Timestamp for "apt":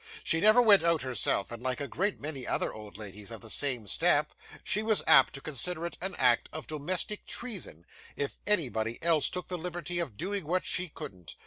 5.05-5.33